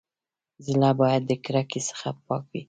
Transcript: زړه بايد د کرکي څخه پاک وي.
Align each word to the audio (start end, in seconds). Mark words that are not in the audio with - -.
زړه 0.67 0.89
بايد 0.99 1.23
د 1.29 1.31
کرکي 1.45 1.79
څخه 1.89 2.09
پاک 2.25 2.43
وي. 2.51 2.59